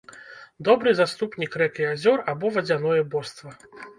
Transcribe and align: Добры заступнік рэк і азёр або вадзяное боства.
Добры 0.67 0.93
заступнік 0.99 1.57
рэк 1.63 1.73
і 1.83 1.85
азёр 1.93 2.23
або 2.35 2.53
вадзяное 2.57 2.99
боства. 3.15 3.49